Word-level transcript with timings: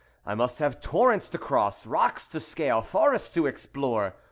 I 0.25 0.33
must 0.33 0.57
have 0.57 0.81
torrents 0.81 1.29
to 1.29 1.37
cross, 1.37 1.85
rocks 1.85 2.25
to 2.29 2.39
scale, 2.39 2.81
forests 2.81 3.31
to 3.35 3.45
explore. 3.45 4.15